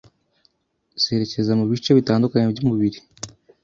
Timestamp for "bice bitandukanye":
1.71-2.45